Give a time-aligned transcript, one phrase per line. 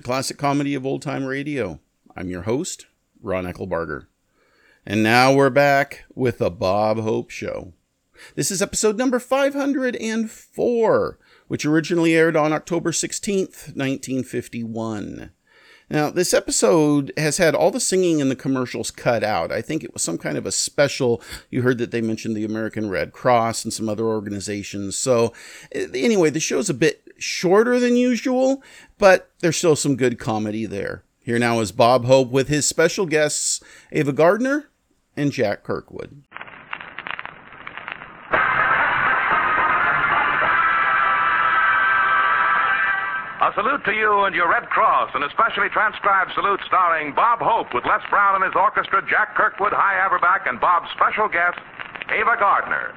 [0.00, 1.78] To Classic Comedy of Old Time Radio.
[2.16, 2.86] I'm your host,
[3.20, 4.06] Ron Eckelbarger.
[4.86, 7.74] And now we're back with the Bob Hope Show.
[8.34, 11.18] This is episode number 504,
[11.48, 15.32] which originally aired on October 16th, 1951.
[15.90, 19.52] Now, this episode has had all the singing in the commercials cut out.
[19.52, 21.20] I think it was some kind of a special.
[21.50, 24.96] You heard that they mentioned the American Red Cross and some other organizations.
[24.96, 25.34] So,
[25.72, 28.62] eh, anyway, the show's a bit shorter than usual,
[28.98, 31.04] but there's still some good comedy there.
[31.22, 34.70] Here now is Bob Hope with his special guests, Ava Gardner
[35.16, 36.24] and Jack Kirkwood.
[43.40, 47.74] A salute to you and your Red Cross, an especially transcribed salute starring Bob Hope
[47.74, 51.58] with Les Brown and his orchestra, Jack Kirkwood, Hy Averback, and Bob's special guest,
[52.12, 52.94] Ava Gardner.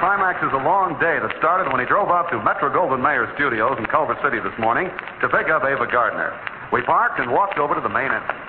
[0.00, 3.76] Climaxes a long day that started when he drove out to Metro Goldwyn Mayer Studios
[3.76, 4.88] in Culver City this morning
[5.20, 6.32] to pick up Ava Gardner.
[6.72, 8.40] We parked and walked over to the main entrance.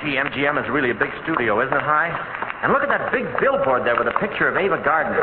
[0.00, 2.08] Gee, MGM is really a big studio, isn't it, Hy?
[2.64, 5.20] And look at that big billboard there with a picture of Ava Gardner.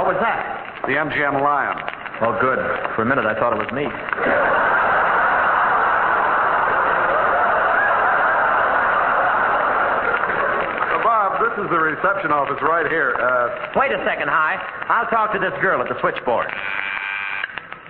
[0.00, 0.82] What was that?
[0.88, 1.76] The MGM Lion.
[2.20, 2.58] Oh, good.
[2.94, 3.88] For a minute, I thought it was me.
[10.92, 13.16] So, Bob, this is the reception office right here.
[13.16, 14.60] Uh, Wait a second, Hy.
[14.92, 16.46] I'll talk to this girl at the switchboard.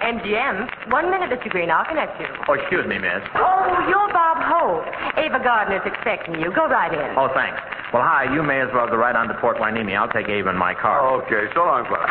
[0.02, 0.90] MGM.
[0.92, 1.48] One minute, Mr.
[1.48, 1.70] Green.
[1.70, 2.26] I'll connect you.
[2.48, 3.24] Oh, excuse me, miss.
[3.34, 4.84] Oh, you're Bob Hope.
[5.16, 6.52] Ava Gardner's expecting you.
[6.54, 7.16] Go right in.
[7.16, 7.56] Oh, thanks.
[7.92, 9.96] Well, Hy, you may as well go right on to Port Hueneme.
[9.96, 11.00] I'll take Ava in my car.
[11.24, 12.10] okay, so long, Bob.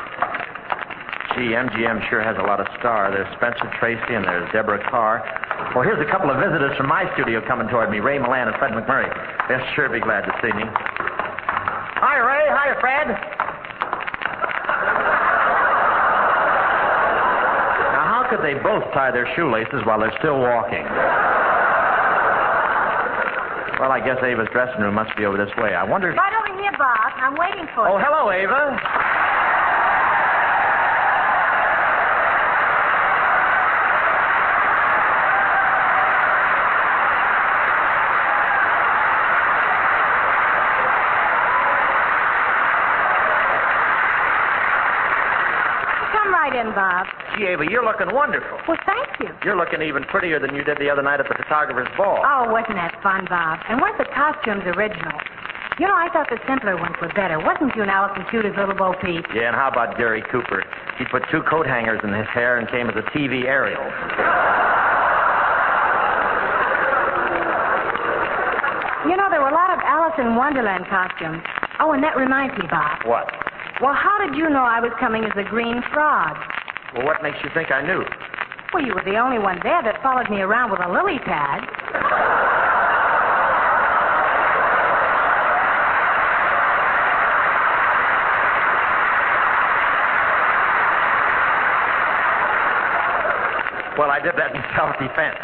[1.36, 3.10] Gee, MGM sure has a lot of star.
[3.10, 5.18] There's Spencer Tracy and there's Deborah Kerr.
[5.74, 8.56] Well, here's a couple of visitors from my studio coming toward me, Ray Milland and
[8.62, 9.10] Fred MacMurray.
[9.50, 10.64] They'll sure be glad to see me.
[12.66, 13.08] Hi, Fred.
[17.92, 20.88] Now, how could they both tie their shoelaces while they're still walking?
[23.82, 25.76] Well, I guess Ava's dressing room must be over this way.
[25.76, 26.14] I wonder.
[26.14, 27.12] Right over here, Bob.
[27.18, 27.96] I'm waiting for you.
[27.96, 28.80] Oh, hello, Ava.
[46.14, 46.72] Come right in,
[47.46, 48.58] Ava, you're looking wonderful.
[48.68, 49.30] Well, thank you.
[49.44, 52.24] You're looking even prettier than you did the other night at the photographer's ball.
[52.24, 53.60] Oh, wasn't that fun, Bob?
[53.68, 55.20] And weren't the costumes original?
[55.80, 57.42] You know, I thought the simpler ones were better.
[57.42, 59.26] Wasn't you and Allison as little Bo Peep?
[59.34, 60.64] Yeah, and how about Gary Cooper?
[60.98, 63.82] He put two coat hangers in his hair and came as a TV aerial.
[69.10, 71.42] You know, there were a lot of Alice in Wonderland costumes.
[71.80, 73.02] Oh, and that reminds me, Bob.
[73.06, 73.34] What?
[73.82, 76.38] Well, how did you know I was coming as a green frog?
[76.94, 78.04] Well, what makes you think I knew?
[78.74, 81.62] Well, you were the only one there that followed me around with a lily pad.
[93.98, 95.38] Well, I did that in self-defense.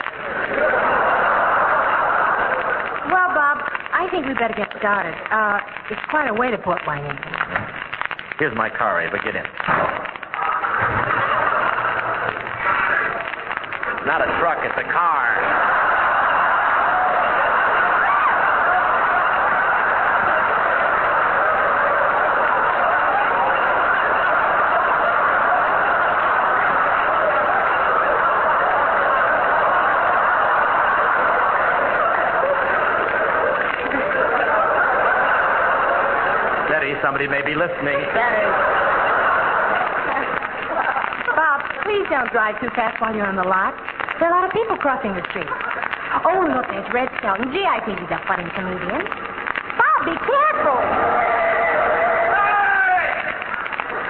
[3.09, 3.57] Well, Bob,
[3.93, 5.13] I think we better get started.
[5.31, 5.59] Uh,
[5.89, 7.17] it's quite a way to Port Wayne.
[8.37, 9.17] Here's my car, Ava.
[9.23, 9.45] Get in.
[14.09, 15.37] Not a truck, it's a car.
[36.65, 37.93] Steady, somebody may be listening.
[37.93, 38.09] Is.
[41.35, 43.98] Bob, please don't drive too fast while you're on the lot.
[44.19, 45.47] There are a lot of people crossing the street.
[45.47, 47.55] Oh, look, there's Red Skelton.
[47.55, 49.07] Gee, I think he's a funny comedian.
[49.79, 50.75] Bob, be careful.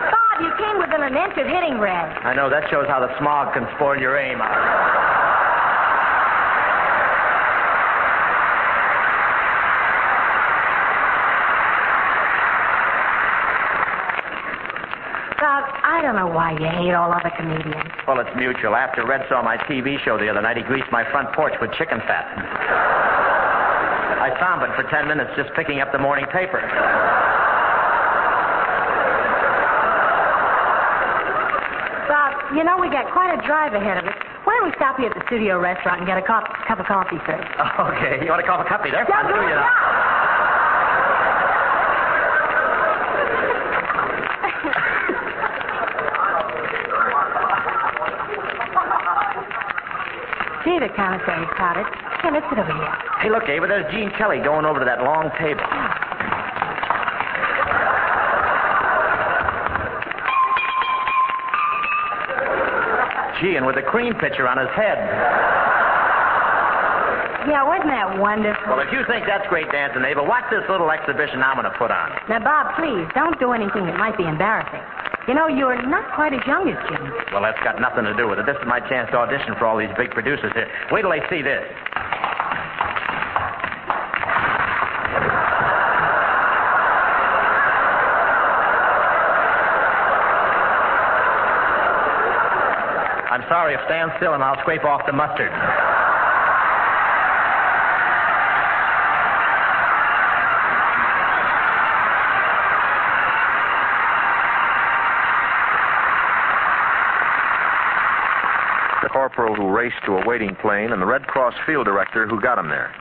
[0.10, 2.10] Bob, you came within an inch of hitting Red.
[2.26, 4.40] I know, that shows how the smog can spoil your aim.
[15.38, 17.89] Bob, I don't know why you hate all other comedians.
[18.10, 18.74] Well, it's mutual.
[18.74, 21.70] After Red saw my TV show the other night, he greased my front porch with
[21.78, 22.26] chicken fat.
[24.18, 26.58] I found it for ten minutes just picking up the morning paper.
[32.10, 34.18] Bob, you know we got quite a drive ahead of us.
[34.42, 36.90] Why don't we stop here at the studio restaurant and get a cup, cup of
[36.90, 37.46] coffee first?
[37.94, 39.06] Okay, you want to call a copy there?
[39.06, 39.62] Yeah, do do you it
[50.70, 51.82] Gee, the commissary's crowded.
[52.22, 52.94] Here, let's sit over here.
[53.26, 55.66] Hey, look, Ava, there's Gene Kelly going over to that long table.
[63.42, 65.02] Gee, and with a cream pitcher on his head.
[67.50, 68.78] Yeah, wasn't that wonderful?
[68.78, 71.74] Well, if you think that's great dancing, Ava, watch this little exhibition I'm going to
[71.82, 72.14] put on.
[72.30, 74.86] Now, Bob, please, don't do anything that might be embarrassing.
[75.30, 77.14] You know, you're not quite as young as Jim.
[77.32, 78.48] Well, that's got nothing to do with it.
[78.48, 80.66] This is my chance to audition for all these big producers here.
[80.90, 81.62] Wait till they see this.
[93.30, 95.54] I'm sorry, stand still and I'll scrape off the mustard.
[109.10, 109.68] the corporal who
[110.06, 112.94] to a waiting plane, and the Red Cross field director who got him there.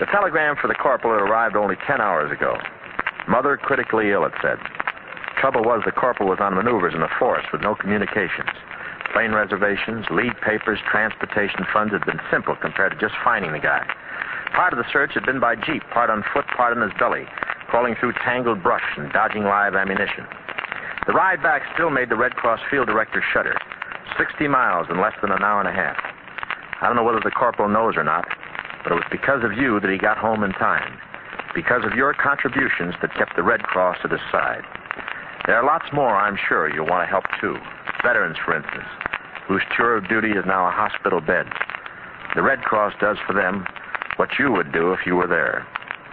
[0.00, 2.56] The telegram for the corporal had arrived only ten hours ago.
[3.28, 4.58] Mother critically ill, it said.
[5.40, 8.50] Trouble was the corporal was on maneuvers in the forest with no communications.
[9.12, 13.86] Plane reservations, lead papers, transportation funds had been simple compared to just finding the guy.
[14.54, 17.26] Part of the search had been by jeep, part on foot, part in his belly,
[17.68, 20.26] crawling through tangled brush and dodging live ammunition.
[21.06, 23.56] The ride back still made the Red Cross field director shudder.
[24.18, 25.96] 60 miles in less than an hour and a half.
[26.82, 28.26] I don't know whether the corporal knows or not,
[28.82, 30.98] but it was because of you that he got home in time.
[31.54, 34.62] Because of your contributions that kept the Red Cross at his side.
[35.46, 37.56] There are lots more, I'm sure, you'll want to help too.
[38.02, 38.86] Veterans, for instance,
[39.46, 41.46] whose tour of duty is now a hospital bed.
[42.34, 43.64] The Red Cross does for them
[44.16, 45.66] what you would do if you were there.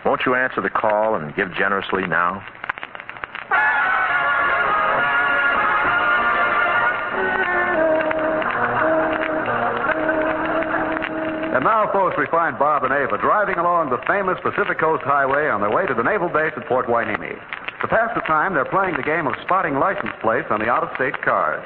[0.05, 2.45] Won't you answer the call and give generously now?
[11.55, 15.47] And now, folks, we find Bob and Ava driving along the famous Pacific Coast Highway
[15.47, 17.31] on their way to the naval base at Port Hueneme.
[17.79, 21.15] To pass the time, they're playing the game of spotting license plates on the out-of-state
[21.23, 21.63] cars.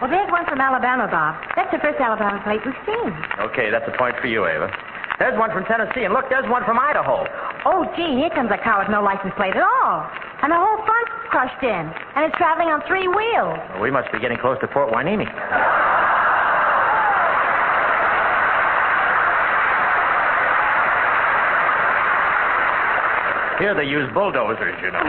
[0.00, 1.36] Well, there's one from Alabama, Bob.
[1.60, 3.12] That's the first Alabama plate we've seen.
[3.52, 4.72] Okay, that's a point for you, Ava.
[5.20, 7.28] There's one from Tennessee, and look, there's one from Idaho.
[7.68, 10.08] Oh, gee, here comes a car with no license plate at all.
[10.42, 11.84] And the whole front's crushed in.
[12.16, 13.58] And it's traveling on three wheels.
[13.74, 15.28] Well, we must be getting close to Port Hueneme.
[23.58, 25.00] Here they use bulldozers, you know.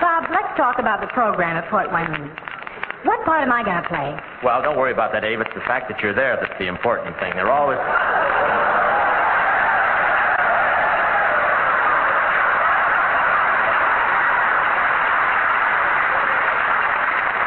[0.00, 2.53] Bob, let's talk about the program at Port Hueneme.
[3.24, 4.12] What part am I going to play?
[4.44, 5.48] Well, don't worry about that, Ava.
[5.48, 7.32] It's the fact that you're there that's the important thing.
[7.32, 7.80] They're always.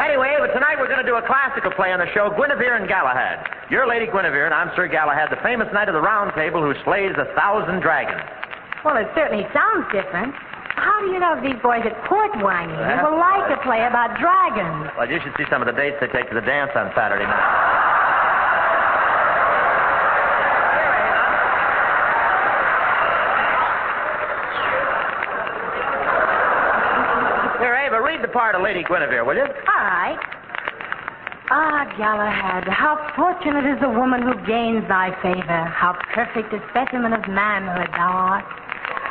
[0.01, 2.89] Anyway, but tonight we're going to do a classical play on the show, Guinevere and
[2.89, 3.45] Galahad.
[3.69, 6.73] You're Lady Guinevere, and I'm Sir Galahad, the famous knight of the Round Table who
[6.89, 8.25] slays a thousand dragons.
[8.81, 10.33] Well, it certainly sounds different.
[10.97, 13.85] How do you know if these boys at Port Hueneme Well- will like a play
[13.85, 14.89] about dragons?
[14.97, 17.23] Well, you should see some of the dates they take to the dance on Saturday
[17.23, 17.53] night.
[27.59, 29.45] Here, Ava, read the part of Lady Guinevere, will you?
[29.45, 30.17] All right.
[31.51, 35.63] Ah, Galahad, how fortunate is the woman who gains thy favor.
[35.69, 38.56] How perfect a specimen of manhood thou art.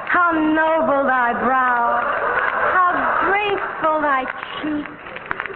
[0.09, 2.01] How noble thy brow.
[2.73, 2.91] How
[3.27, 4.25] graceful thy
[4.63, 4.87] cheek.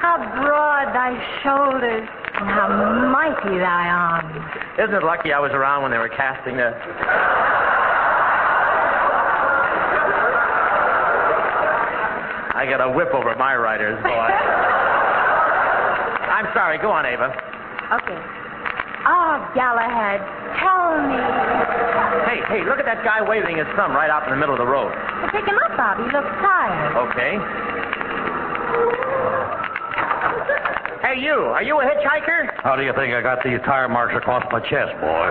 [0.00, 2.09] How broad thy shoulders.
[2.35, 2.69] And how
[3.12, 4.35] mighty thy arms.
[4.78, 6.75] Isn't it lucky I was around when they were casting the.
[12.57, 14.09] I got a whip over my writers, boy.
[16.30, 16.78] I'm sorry.
[16.78, 17.33] Go on, Ava.
[18.02, 18.39] Okay.
[19.30, 20.18] Ah, Galahad,
[20.58, 21.14] tell me.
[22.26, 24.58] Hey, hey, look at that guy waving his thumb right out in the middle of
[24.58, 24.90] the road.
[24.90, 26.02] Well, pick him up, Bob.
[26.02, 26.99] He looks tired.
[26.99, 27.38] Okay.
[31.06, 31.46] Hey, you.
[31.54, 32.58] Are you a hitchhiker?
[32.66, 35.30] How do you think I got these tire marks across my chest, boy?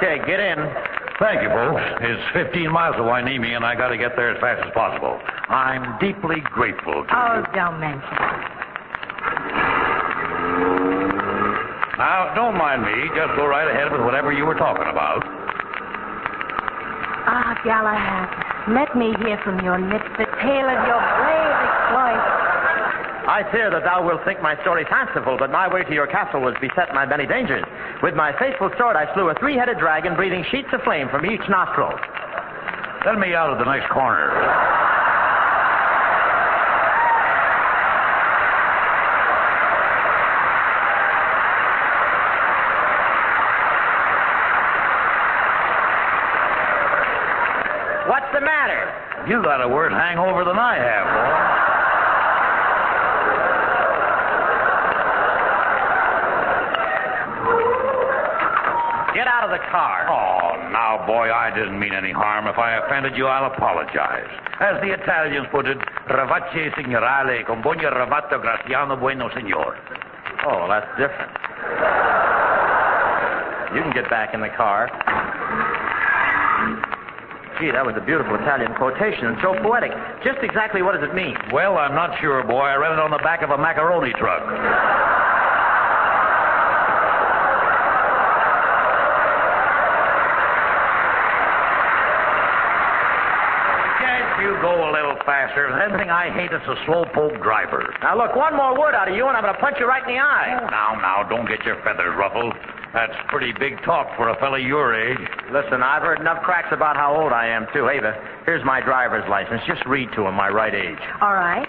[0.00, 0.56] Okay, get in.
[1.20, 1.82] Thank you, folks.
[2.00, 5.20] It's 15 miles to Hueneme, and I got to get there as fast as possible.
[5.52, 7.44] I'm deeply grateful to Oh, you.
[7.52, 8.40] don't mention it.
[12.00, 12.96] Now, don't mind me.
[13.12, 15.20] Just go right ahead with whatever you were talking about.
[17.28, 21.29] Ah, Galahad, let me hear from your lips the tale of your brave exploits.
[23.30, 26.40] I fear that thou wilt think my story fanciful, but my way to your castle
[26.40, 27.62] was beset by many dangers.
[28.02, 31.46] With my faithful sword, I slew a three-headed dragon, breathing sheets of flame from each
[31.48, 31.94] nostril.
[33.06, 34.34] Let me out of the next corner.
[48.10, 48.90] What's the matter?
[49.30, 51.59] You got a worse hangover than I have, boy.
[59.20, 60.08] Get out of the car.
[60.08, 62.46] Oh, now, boy, I didn't mean any harm.
[62.48, 64.24] If I offended you, I'll apologize.
[64.64, 65.76] As the Italians put it,
[66.08, 69.76] ravace signorale con buon ravato graziano bueno signor.
[70.48, 71.36] Oh, that's different.
[73.76, 74.88] You can get back in the car.
[77.60, 79.92] Gee, that was a beautiful Italian quotation and so poetic.
[80.24, 81.36] Just exactly what does it mean?
[81.52, 82.72] Well, I'm not sure, boy.
[82.72, 84.48] I read it on the back of a macaroni truck.
[94.00, 95.66] Can't you go a little faster?
[95.66, 97.90] The only thing I hate is a slowpoke driver.
[98.02, 100.02] Now, look, one more word out of you, and I'm going to punch you right
[100.06, 100.70] in the eye.
[100.70, 102.54] Now, now, don't get your feathers ruffled.
[102.94, 105.18] That's pretty big talk for a fella your age.
[105.50, 107.88] Listen, I've heard enough cracks about how old I am, too.
[107.88, 108.14] Ava,
[108.46, 109.62] here's my driver's license.
[109.66, 111.02] Just read to him my right age.
[111.22, 111.66] All right.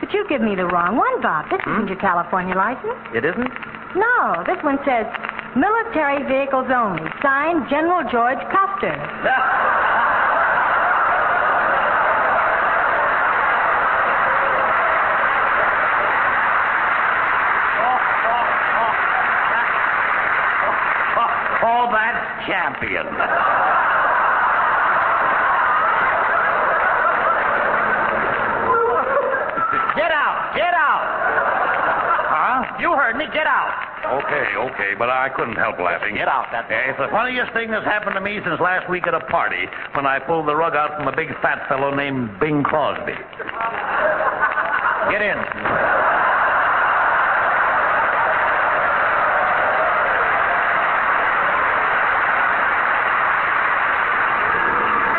[0.00, 1.48] But you give me the wrong one, Bob.
[1.50, 1.88] This isn't hmm?
[1.88, 2.96] your California license.
[3.12, 3.52] It isn't?
[3.96, 5.06] No, this one says
[5.56, 7.04] military vehicles only.
[7.22, 8.96] Signed General George Custer.
[21.66, 23.06] Oh, that's champion.
[29.94, 30.36] Get out!
[30.58, 31.04] Get out!
[32.26, 32.78] Huh?
[32.82, 33.26] You heard me.
[33.32, 33.70] Get out!
[34.04, 36.14] Okay, okay, but I couldn't help laughing.
[36.16, 39.06] Get out, that's Eh, It's the funniest thing that's happened to me since last week
[39.06, 42.38] at a party when I pulled the rug out from a big fat fellow named
[42.40, 43.14] Bing Crosby.
[45.10, 45.38] Get in.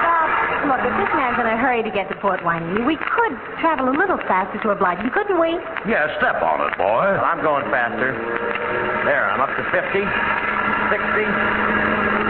[0.04, 0.30] Bob,
[0.70, 3.90] look, if this man's in a hurry to get to Port Wainee, we could travel
[3.90, 5.60] a little faster to oblige him, couldn't we?
[5.92, 7.04] Yeah, step on it, boy.
[7.20, 8.16] I'm going faster.
[9.04, 10.00] There, I'm up to 50, 60,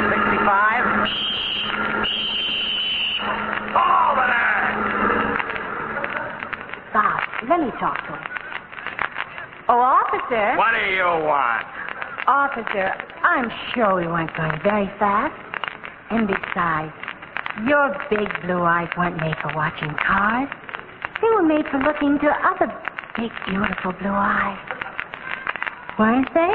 [0.10, 0.82] 65.
[3.70, 4.66] Over there!
[6.90, 8.26] Bob, let me talk to him.
[9.70, 10.58] Oh, officer.
[10.58, 11.66] What do you want?
[12.26, 15.38] Officer, I'm sure we weren't going very fast.
[16.10, 16.94] And besides,
[17.64, 20.50] your big blue eyes weren't made for watching cars.
[21.22, 22.68] They were made for looking into other
[23.16, 24.60] big, beautiful blue eyes.
[25.98, 26.54] Weren't they?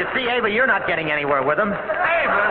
[0.00, 1.68] You see, Ava, you're not getting anywhere with him.
[1.68, 2.50] Ava?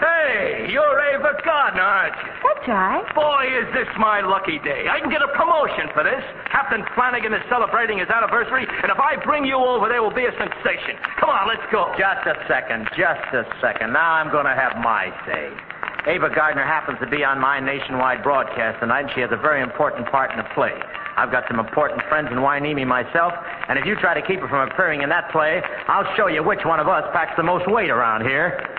[0.00, 2.31] Hey, you're Ava Gardner, aren't you?
[2.66, 3.08] That's.
[3.14, 4.86] Boy, is this my lucky day.
[4.86, 6.22] I can get a promotion for this.
[6.50, 10.26] Captain Flanagan is celebrating his anniversary, and if I bring you over, there will be
[10.26, 10.94] a sensation.
[11.18, 11.90] Come on, let's go.
[11.98, 13.92] Just a second, just a second.
[13.92, 15.50] Now I'm going to have my say.
[16.06, 19.62] Ava Gardner happens to be on my nationwide broadcast tonight, and she has a very
[19.62, 20.74] important part in the play.
[21.16, 23.32] I've got some important friends in Hueneme myself,
[23.68, 26.42] and if you try to keep her from appearing in that play, I'll show you
[26.42, 28.71] which one of us packs the most weight around here.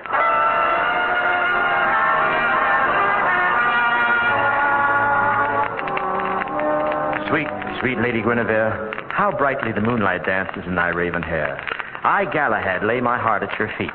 [7.84, 11.60] Sweet, Lady Guinevere, how brightly the moonlight dances in thy raven hair.
[12.06, 13.92] I, Galahad, lay my heart at your feet.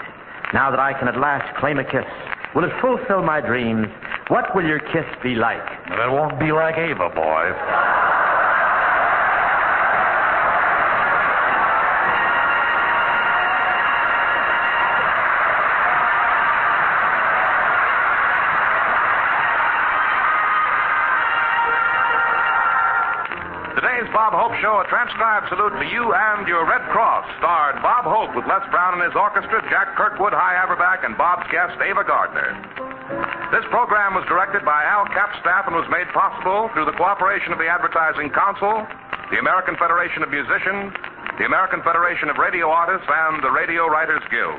[0.53, 2.05] Now that I can at last claim a kiss,
[2.55, 3.87] will it fulfill my dreams?
[4.29, 5.65] What will your kiss be like?
[5.89, 8.08] It won't be like Ava, boy.
[24.09, 28.09] Today's Bob Hope Show, a transcribed salute to you and your Red Cross, starred Bob
[28.09, 32.09] Hope with Les Brown and his orchestra, Jack Kirkwood, Hy Averback, and Bob's guest, Ava
[32.09, 32.57] Gardner.
[33.53, 37.61] This program was directed by Al Capstaff and was made possible through the cooperation of
[37.61, 38.81] the Advertising Council,
[39.29, 40.89] the American Federation of Musicians,
[41.37, 44.57] the American Federation of Radio Artists, and the Radio Writers Guild.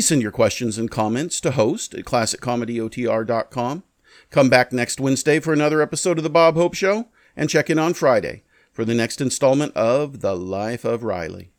[0.00, 3.82] Please send your questions and comments to host at classiccomedyotr.com.
[4.30, 7.78] Come back next Wednesday for another episode of The Bob Hope Show, and check in
[7.78, 8.42] on Friday
[8.72, 11.50] for the next installment of The Life of Riley.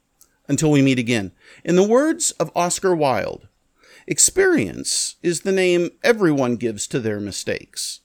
[0.48, 1.34] Until we meet again,
[1.64, 3.48] in the words of Oscar Wilde,
[4.08, 8.00] experience is the name everyone gives to their mistakes.